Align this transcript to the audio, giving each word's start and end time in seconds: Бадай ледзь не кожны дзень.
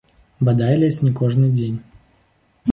Бадай 0.47 0.73
ледзь 0.85 0.99
не 1.07 1.13
кожны 1.21 1.53
дзень. 1.57 1.79